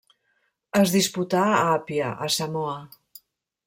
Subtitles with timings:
[0.79, 2.77] Es disputà a Apia, a Samoa.